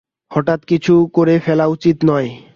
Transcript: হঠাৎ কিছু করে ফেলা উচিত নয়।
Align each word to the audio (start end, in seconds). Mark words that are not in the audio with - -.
হঠাৎ 0.31 0.59
কিছু 0.65 0.93
করে 1.13 1.35
ফেলা 1.39 1.65
উচিত 1.67 1.97
নয়। 2.05 2.29